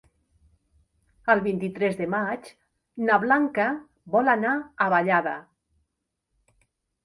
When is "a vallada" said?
4.57-5.39